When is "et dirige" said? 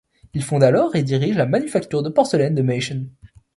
0.95-1.37